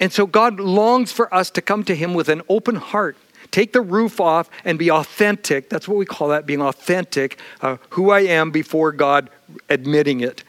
[0.00, 3.16] And so God longs for us to come to Him with an open heart.
[3.50, 5.70] Take the roof off and be authentic.
[5.70, 9.30] That's what we call that, being authentic, uh, who I am before God,
[9.68, 10.42] admitting it.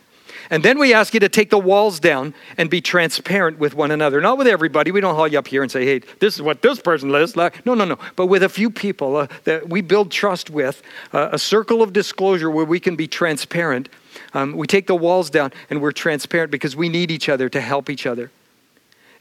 [0.50, 3.92] And then we ask you to take the walls down and be transparent with one
[3.92, 4.22] another.
[4.22, 4.92] Not with everybody.
[4.92, 7.36] We don't haul you up here and say, hey, this is what this person lives
[7.36, 7.66] like.
[7.66, 7.98] No, no, no.
[8.16, 10.84] But with a few people uh, that we build trust with,
[11.14, 13.90] uh, a circle of disclosure where we can be transparent.
[14.36, 17.62] Um, we take the walls down and we're transparent because we need each other to
[17.62, 18.30] help each other.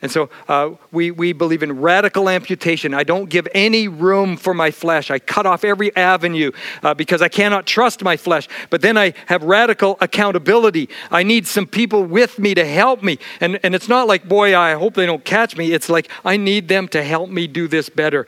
[0.03, 2.93] And so uh, we, we believe in radical amputation.
[2.93, 5.11] I don't give any room for my flesh.
[5.11, 8.47] I cut off every avenue uh, because I cannot trust my flesh.
[8.69, 10.91] But then I have radical accountability.
[11.11, 13.19] I need some people with me to help me.
[13.41, 15.73] And, and it's not like, boy, I hope they don't catch me.
[15.73, 18.27] It's like, I need them to help me do this better.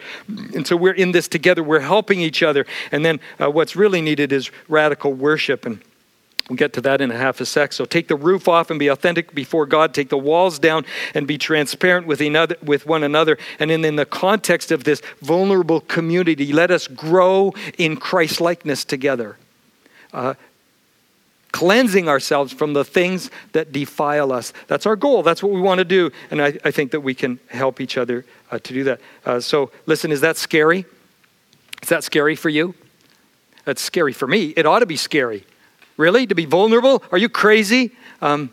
[0.55, 1.63] And so we're in this together.
[1.63, 2.65] We're helping each other.
[2.91, 5.67] And then uh, what's really needed is radical worship.
[5.67, 5.83] And
[6.49, 7.73] We'll get to that in a half a sec.
[7.73, 9.93] So take the roof off and be authentic before God.
[9.93, 13.37] Take the walls down and be transparent with, another, with one another.
[13.59, 18.85] And then in the context of this vulnerable community, let us grow in Christ likeness
[18.85, 19.37] together.
[20.13, 20.35] Uh,
[21.51, 24.53] cleansing ourselves from the things that defile us.
[24.69, 25.23] That's our goal.
[25.25, 26.13] That's what we want to do.
[26.31, 29.01] And I, I think that we can help each other uh, to do that.
[29.25, 30.85] Uh, so, listen, is that scary?
[31.83, 32.75] Is that scary for you?
[33.65, 34.53] That's scary for me.
[34.57, 35.45] It ought to be scary.
[35.97, 36.27] Really?
[36.27, 37.03] To be vulnerable?
[37.11, 37.93] Are you crazy?
[38.21, 38.53] Um,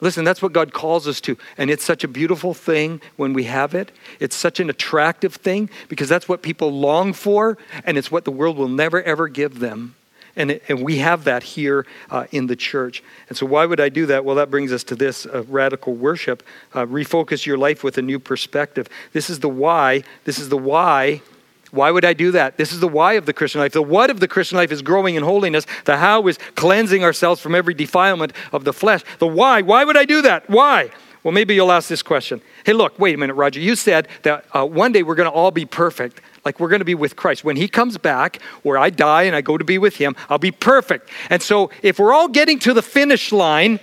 [0.00, 1.36] listen, that's what God calls us to.
[1.56, 3.90] And it's such a beautiful thing when we have it.
[4.20, 8.30] It's such an attractive thing because that's what people long for, and it's what the
[8.30, 9.96] world will never, ever give them.
[10.36, 13.02] And, it, and we have that here uh, in the church.
[13.28, 14.24] And so, why would I do that?
[14.24, 16.44] Well, that brings us to this uh, radical worship.
[16.72, 18.88] Uh, refocus your life with a new perspective.
[19.12, 20.04] This is the why.
[20.24, 21.22] This is the why
[21.70, 22.56] why would I do that?
[22.56, 23.72] This is the why of the Christian life.
[23.72, 25.66] The what of the Christian life is growing in holiness.
[25.84, 29.02] The how is cleansing ourselves from every defilement of the flesh.
[29.18, 30.48] The why, why would I do that?
[30.48, 30.90] Why?
[31.22, 32.40] Well, maybe you'll ask this question.
[32.64, 33.60] Hey, look, wait a minute, Roger.
[33.60, 36.80] You said that uh, one day we're going to all be perfect, like we're going
[36.80, 37.44] to be with Christ.
[37.44, 40.38] When He comes back, where I die and I go to be with Him, I'll
[40.38, 41.10] be perfect.
[41.28, 43.80] And so, if we're all getting to the finish line,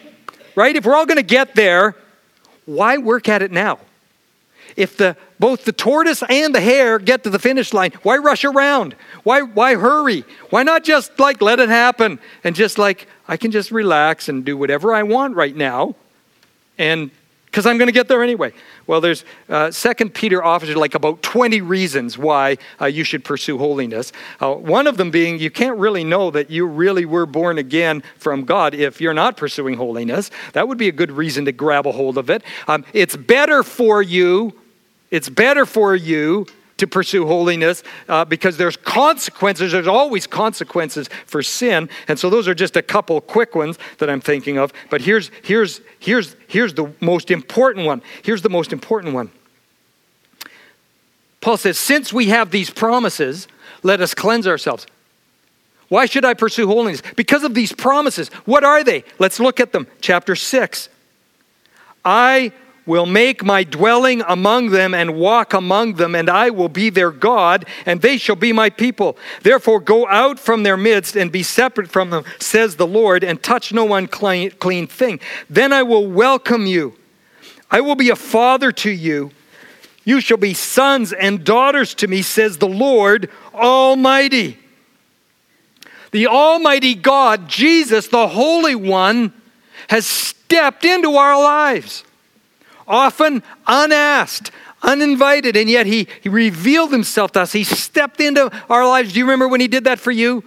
[0.56, 1.96] right, if we're all going to get there,
[2.66, 3.80] why work at it now?
[4.76, 8.44] if the, both the tortoise and the hare get to the finish line, why rush
[8.44, 8.96] around?
[9.24, 10.24] Why, why hurry?
[10.50, 14.46] Why not just like let it happen and just like, I can just relax and
[14.46, 15.96] do whatever I want right now
[16.78, 17.12] and
[17.46, 18.52] because I'm going to get there anyway.
[18.86, 23.58] Well, there's uh, Second Peter offers like about 20 reasons why uh, you should pursue
[23.58, 24.12] holiness.
[24.42, 28.04] Uh, one of them being you can't really know that you really were born again
[28.18, 30.32] from God if you're not pursuing holiness.
[30.52, 32.44] That would be a good reason to grab a hold of it.
[32.68, 34.54] Um, it's better for you
[35.12, 36.46] it's better for you
[36.78, 39.72] to pursue holiness uh, because there's consequences.
[39.72, 41.90] There's always consequences for sin.
[42.08, 44.74] And so those are just a couple quick ones that I'm thinking of.
[44.90, 48.02] But here's, here's, here's, here's the most important one.
[48.24, 49.32] Here's the most important one.
[51.40, 53.48] Paul says, Since we have these promises,
[53.84, 54.86] let us cleanse ourselves.
[55.88, 57.04] Why should I pursue holiness?
[57.16, 58.30] Because of these promises.
[58.46, 59.04] What are they?
[59.20, 59.88] Let's look at them.
[60.02, 60.90] Chapter 6.
[62.04, 62.52] I
[62.86, 67.12] will make my dwelling among them and walk among them, and I will be their
[67.12, 69.18] God, and they shall be my people.
[69.42, 73.42] Therefore, go out from their midst and be separate from them, says the Lord, and
[73.42, 75.20] touch no unclean thing.
[75.50, 76.96] Then I will welcome you.
[77.72, 79.32] I will be a father to you.
[80.04, 84.60] You shall be sons and daughters to me, says the Lord Almighty.
[86.12, 89.34] The Almighty God, Jesus, the Holy One,
[89.90, 92.04] has stepped into our lives
[92.88, 97.52] often unasked, uninvited, and yet he, he revealed himself to us.
[97.54, 99.14] He stepped into our lives.
[99.14, 100.44] Do you remember when he did that for you?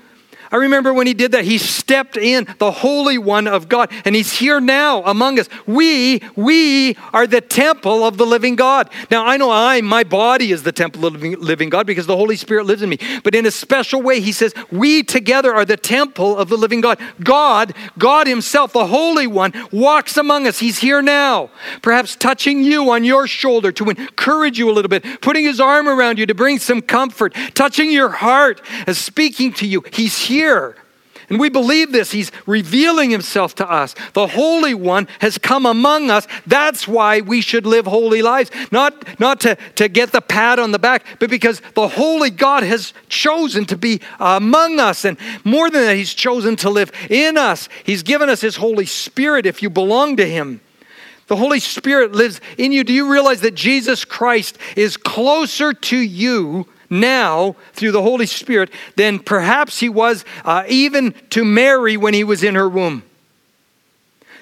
[0.51, 4.15] I remember when he did that, he stepped in, the Holy One of God, and
[4.15, 5.49] he's here now among us.
[5.67, 8.91] We, we are the temple of the living God.
[9.11, 12.17] Now, I know I, my body is the temple of the living God because the
[12.17, 12.99] Holy Spirit lives in me.
[13.23, 16.81] But in a special way, he says, we together are the temple of the living
[16.81, 16.99] God.
[17.23, 20.61] God, God himself, the Holy One, walks among us.
[20.61, 21.51] He's here now,
[21.83, 25.89] perhaps touching you on your shoulder to encourage you a little bit, putting his arm
[25.89, 29.85] around you to bring some comfort, touching your heart as speaking to you.
[29.93, 30.77] He's here here.
[31.29, 32.11] And we believe this.
[32.11, 33.94] He's revealing himself to us.
[34.14, 36.27] The Holy One has come among us.
[36.46, 38.51] That's why we should live holy lives.
[38.72, 42.62] Not, not to, to get the pat on the back, but because the Holy God
[42.62, 45.05] has chosen to be among us.
[45.05, 47.68] And more than that, He's chosen to live in us.
[47.85, 50.62] He's given us His Holy Spirit if you belong to Him.
[51.27, 52.85] The Holy Spirit lives in you.
[52.85, 58.70] Do you realize that Jesus Christ is closer to you now through the Holy Spirit
[58.96, 63.03] than perhaps he was uh, even to Mary when he was in her womb.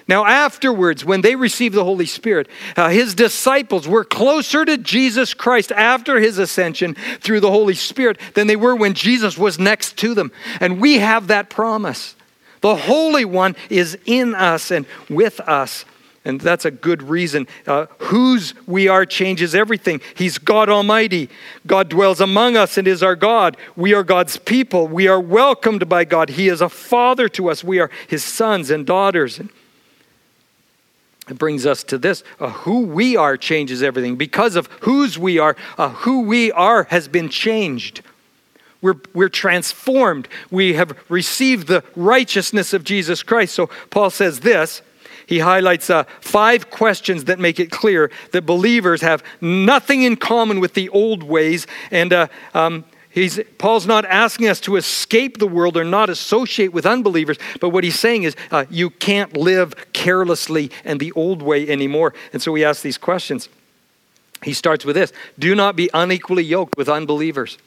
[0.07, 5.33] Now, afterwards, when they received the Holy Spirit, uh, his disciples were closer to Jesus
[5.33, 9.97] Christ after his ascension through the Holy Spirit than they were when Jesus was next
[9.97, 10.31] to them.
[10.61, 12.15] And we have that promise.
[12.61, 15.83] The Holy One is in us and with us.
[16.27, 17.47] And that's a good reason.
[17.65, 20.01] Uh, whose we are changes everything.
[20.13, 21.29] He's God Almighty.
[21.65, 23.55] God dwells among us and is our God.
[23.77, 24.89] We are God's people.
[24.89, 26.31] We are welcomed by God.
[26.31, 27.63] He is a father to us.
[27.63, 29.39] We are his sons and daughters.
[31.29, 34.17] It brings us to this uh, who we are changes everything.
[34.17, 38.01] Because of whose we are, uh, who we are has been changed.
[38.81, 40.27] We're, we're transformed.
[40.51, 43.55] We have received the righteousness of Jesus Christ.
[43.55, 44.81] So Paul says this
[45.27, 50.61] he highlights uh, five questions that make it clear that believers have nothing in common
[50.61, 51.67] with the old ways.
[51.91, 56.71] And uh, um, he's, Paul's not asking us to escape the world or not associate
[56.71, 61.41] with unbelievers, but what he's saying is uh, you can't live carelessly and the old
[61.41, 62.13] way anymore.
[62.31, 63.49] And so we ask these questions.
[64.43, 67.57] He starts with this Do not be unequally yoked with unbelievers.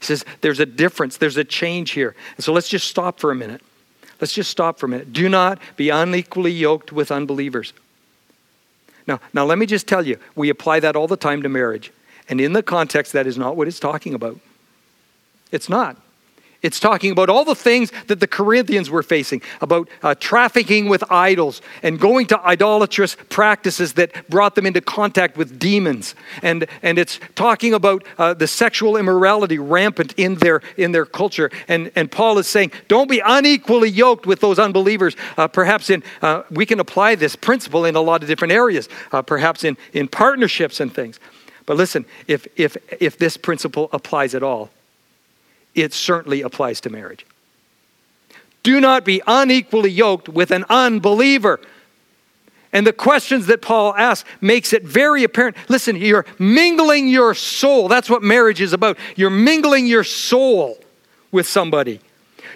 [0.00, 2.16] He says there's a difference, there's a change here.
[2.36, 3.60] And so let's just stop for a minute.
[4.22, 5.12] Let's just stop for a minute.
[5.12, 7.72] Do not be unequally yoked with unbelievers.
[9.04, 11.90] Now, now let me just tell you, we apply that all the time to marriage.
[12.28, 14.38] And in the context, that is not what it's talking about.
[15.50, 15.96] It's not.
[16.62, 21.02] It's talking about all the things that the Corinthians were facing about uh, trafficking with
[21.10, 26.14] idols and going to idolatrous practices that brought them into contact with demons.
[26.40, 31.50] And, and it's talking about uh, the sexual immorality rampant in their, in their culture.
[31.66, 35.16] And, and Paul is saying, don't be unequally yoked with those unbelievers.
[35.36, 38.88] Uh, perhaps in, uh, we can apply this principle in a lot of different areas,
[39.10, 41.18] uh, perhaps in, in partnerships and things.
[41.66, 44.70] But listen, if, if, if this principle applies at all,
[45.74, 47.26] it certainly applies to marriage.
[48.62, 51.60] Do not be unequally yoked with an unbeliever.
[52.72, 55.56] And the questions that Paul asks makes it very apparent.
[55.68, 57.88] Listen, you're mingling your soul.
[57.88, 58.98] That's what marriage is about.
[59.16, 60.78] You're mingling your soul
[61.30, 62.00] with somebody.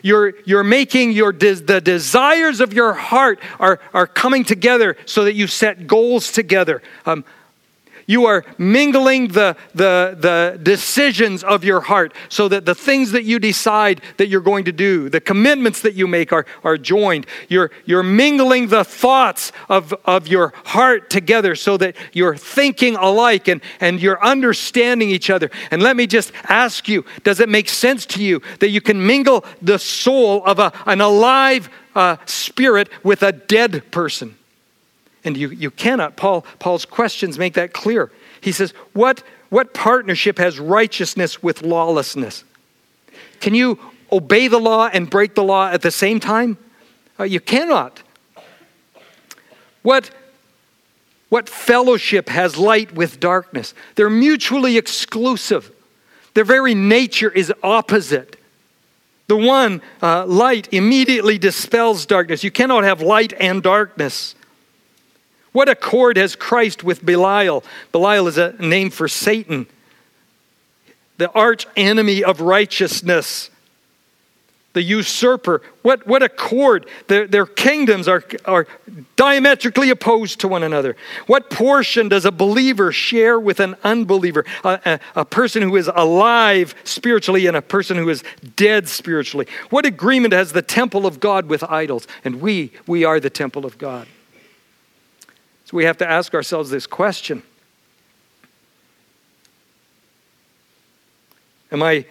[0.03, 5.35] You're, you're making your the desires of your heart are, are coming together so that
[5.35, 6.83] you set goals together.
[7.05, 7.25] Um,
[8.07, 13.25] you are mingling the, the, the decisions of your heart so that the things that
[13.25, 17.27] you decide that you're going to do, the commitments that you make are, are joined.
[17.49, 23.49] You're, you're mingling the thoughts of, of your heart together so that you're thinking alike
[23.49, 25.51] and, and you're understanding each other.
[25.71, 29.05] And let me just ask you does it make sense to you that you can
[29.05, 34.37] mingle the soul of a, an alive uh, spirit with a dead person?
[35.27, 36.17] And you, you cannot.
[36.17, 38.11] Paul, Paul's questions make that clear.
[38.41, 42.45] He says, what, what partnership has righteousness with lawlessness?
[43.41, 43.79] Can you
[44.13, 46.57] obey the law and break the law at the same time?
[47.19, 48.03] Uh, you cannot.
[49.83, 50.11] What,
[51.29, 53.75] what fellowship has light with darkness?
[53.97, 55.73] They're mutually exclusive.
[56.35, 58.37] Their very nature is opposite.
[59.27, 62.45] The one, uh, light, immediately dispels darkness.
[62.45, 64.37] You cannot have light and darkness.
[65.57, 67.65] What accord has Christ with Belial?
[67.91, 69.67] Belial is a name for Satan,
[71.17, 73.49] the arch enemy of righteousness,
[74.75, 75.63] the usurper.
[75.81, 76.87] What, what accord?
[77.09, 78.67] Their, their kingdoms are, are
[79.17, 80.95] diametrically opposed to one another.
[81.27, 84.45] What portion does a believer share with an unbeliever?
[84.63, 88.23] A, a, a person who is alive spiritually and a person who is
[88.57, 89.47] dead spiritually.
[89.71, 92.07] What agreement has the temple of God with idols?
[92.27, 94.07] And we, we are the temple of God.
[95.67, 97.43] So we have to ask ourselves this question
[101.73, 102.07] Am I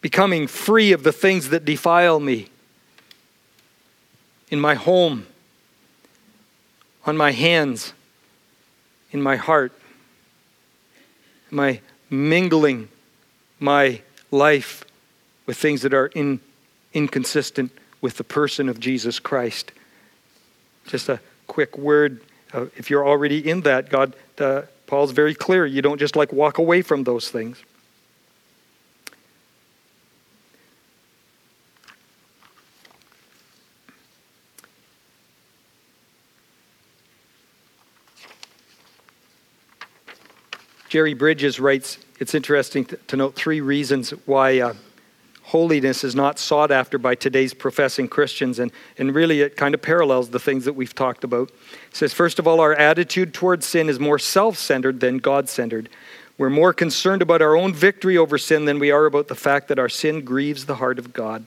[0.00, 2.48] becoming free of the things that defile me
[4.50, 5.26] in my home,
[7.06, 7.92] on my hands,
[9.12, 9.72] in my heart?
[11.52, 11.80] Am I
[12.10, 12.88] mingling
[13.60, 14.00] my
[14.32, 14.84] life
[15.46, 16.40] with things that are in,
[16.92, 17.70] inconsistent
[18.00, 19.70] with the person of Jesus Christ?
[20.86, 22.20] Just a quick word
[22.52, 25.66] uh, if you're already in that, God, uh, Paul's very clear.
[25.66, 27.62] You don't just like walk away from those things.
[40.88, 44.74] Jerry Bridges writes, it's interesting to, to note three reasons why uh,
[45.48, 49.80] holiness is not sought after by today's professing Christians, and, and really it kind of
[49.80, 51.48] parallels the things that we've talked about.
[51.48, 55.48] It says, first of all, our attitude towards sin is more self centered than God
[55.48, 55.88] centered.
[56.36, 59.68] We're more concerned about our own victory over sin than we are about the fact
[59.68, 61.46] that our sin grieves the heart of God.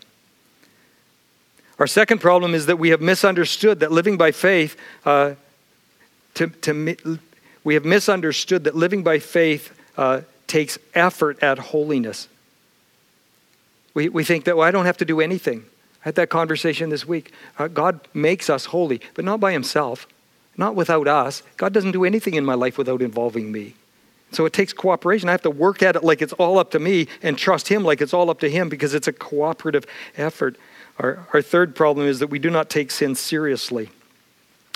[1.78, 5.36] Our second problem is that we have misunderstood that living by faith, uh,
[6.34, 7.20] to, to,
[7.64, 12.28] we have misunderstood that living by faith uh, takes effort at holiness.
[13.94, 15.66] We, we think that, well, I don't have to do anything.
[16.02, 17.32] I had that conversation this week.
[17.60, 20.08] Uh, God makes us holy, but not by himself,
[20.58, 21.44] not without us.
[21.58, 23.76] God doesn't do anything in my life without involving me.
[24.32, 25.28] So it takes cooperation.
[25.28, 27.84] I have to work at it like it's all up to me and trust Him
[27.84, 29.86] like it's all up to Him because it's a cooperative
[30.16, 30.56] effort.
[31.00, 33.90] Our, our third problem is that we do not take sin seriously.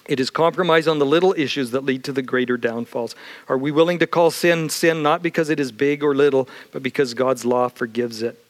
[0.07, 3.16] It is compromise on the little issues that lead to the greater downfalls.
[3.47, 6.84] Are we willing to call sin sin not because it is big or little, but
[6.84, 8.44] because God's law forgives it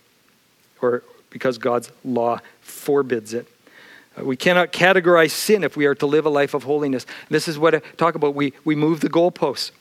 [0.81, 3.47] or because God's law forbids it?
[4.17, 7.05] Uh, we cannot categorize sin if we are to live a life of holiness.
[7.29, 8.35] This is what I talk about.
[8.35, 9.71] We, we move the goalposts,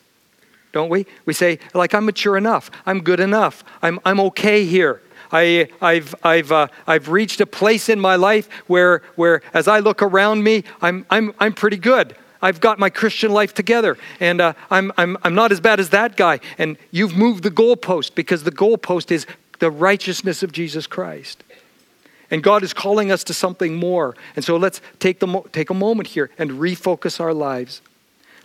[0.73, 1.07] don't we?
[1.27, 2.71] We say, like, I'm mature enough.
[2.87, 3.65] I'm good enough.
[3.83, 5.01] I'm, I'm okay here.
[5.31, 9.81] I, have I've, uh, I've reached a place in my life where, where as I
[9.81, 12.17] look around me, I'm, I'm, I'm pretty good.
[12.41, 15.91] I've got my Christian life together, and uh, I'm, I'm, I'm not as bad as
[15.91, 16.41] that guy.
[16.59, 19.27] And you've moved the goalpost because the goalpost is
[19.65, 21.43] the righteousness of Jesus Christ.
[22.31, 24.15] And God is calling us to something more.
[24.37, 27.81] And so let's take, the take a moment here and refocus our lives.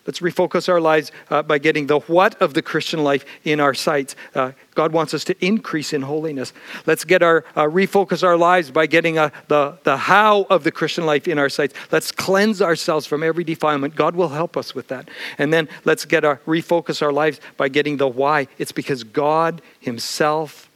[0.07, 3.73] Let's refocus our lives uh, by getting the what of the Christian life in our
[3.73, 4.15] sights.
[4.33, 6.53] Uh, God wants us to increase in holiness.
[6.85, 10.71] Let's get our uh, refocus our lives by getting uh, the, the how of the
[10.71, 11.73] Christian life in our sights.
[11.91, 13.97] Let's cleanse ourselves from every defilement.
[13.97, 15.09] God will help us with that.
[15.37, 18.47] And then let's get our refocus our lives by getting the why.
[18.57, 20.68] It's because God Himself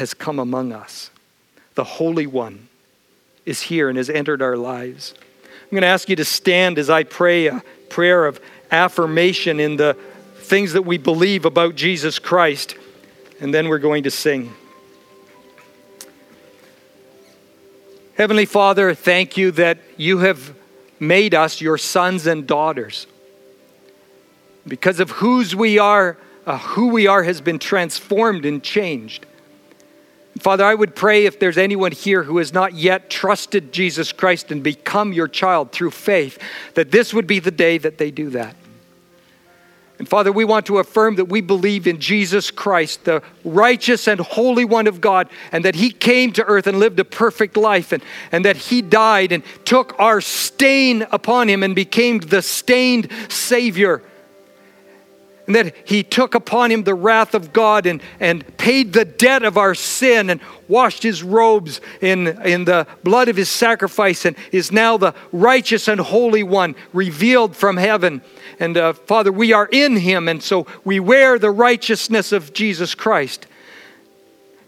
[0.00, 1.10] has come among us.
[1.74, 2.68] The Holy One
[3.44, 5.12] is here and has entered our lives.
[5.44, 8.40] I'm going to ask you to stand as I pray a prayer of
[8.70, 9.98] affirmation in the
[10.36, 12.76] things that we believe about Jesus Christ.
[13.42, 14.54] And then we're going to sing.
[18.16, 20.54] Heavenly Father, thank you that you have
[20.98, 23.06] made us your sons and daughters.
[24.66, 29.26] Because of whose we are, uh, who we are has been transformed and changed.
[30.38, 34.52] Father, I would pray if there's anyone here who has not yet trusted Jesus Christ
[34.52, 36.38] and become your child through faith,
[36.74, 38.54] that this would be the day that they do that.
[39.98, 44.18] And Father, we want to affirm that we believe in Jesus Christ, the righteous and
[44.18, 47.92] holy one of God, and that He came to earth and lived a perfect life,
[47.92, 48.02] and,
[48.32, 54.02] and that He died and took our stain upon Him and became the stained Savior
[55.46, 59.42] and that he took upon him the wrath of God and, and paid the debt
[59.42, 64.36] of our sin and washed his robes in, in the blood of his sacrifice and
[64.52, 68.22] is now the righteous and holy one revealed from heaven.
[68.60, 72.94] And uh, Father, we are in him, and so we wear the righteousness of Jesus
[72.94, 73.46] Christ.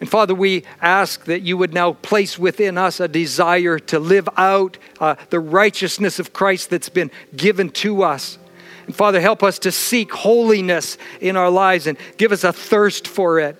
[0.00, 4.28] And Father, we ask that you would now place within us a desire to live
[4.36, 8.36] out uh, the righteousness of Christ that's been given to us.
[8.86, 13.06] And Father, help us to seek holiness in our lives and give us a thirst
[13.06, 13.56] for it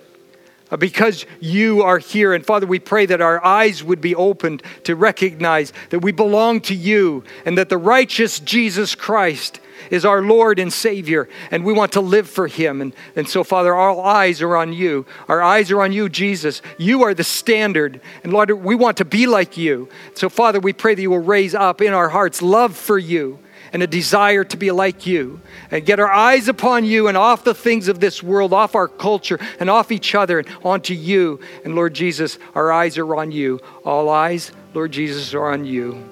[0.73, 2.33] uh, because you are here.
[2.33, 6.61] And Father, we pray that our eyes would be opened to recognize that we belong
[6.62, 9.61] to you and that the righteous Jesus Christ
[9.91, 12.81] is our Lord and Savior, and we want to live for Him.
[12.81, 15.05] And, and so, Father, our eyes are on you.
[15.29, 16.62] Our eyes are on you, Jesus.
[16.79, 18.01] You are the standard.
[18.25, 19.89] And Lord, we want to be like you.
[20.14, 23.39] So, Father, we pray that you will raise up in our hearts love for you
[23.73, 27.45] and a desire to be like you and get our eyes upon you and off
[27.45, 31.41] the things of this world, off our culture and off each other and onto you.
[31.64, 33.61] And Lord Jesus, our eyes are on you.
[33.85, 36.09] All eyes, Lord Jesus, are on you.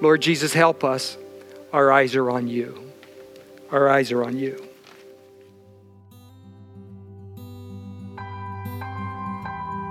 [0.00, 1.16] Lord Jesus, help us.
[1.72, 2.92] Our eyes are on you.
[3.70, 4.64] Our eyes are on you.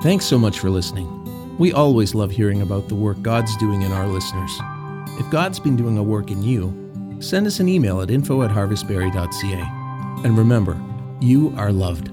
[0.02, 1.58] Thanks so much for listening.
[1.58, 4.60] We always love hearing about the work God's doing in our listeners.
[5.20, 8.52] If God's been doing a work in you, send us an email at info at
[8.52, 10.24] harvestbarrie.ca.
[10.24, 10.80] And remember,
[11.20, 12.12] you are loved.